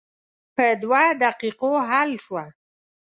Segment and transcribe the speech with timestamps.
[0.55, 2.45] په دوه دقیقو حل شوه.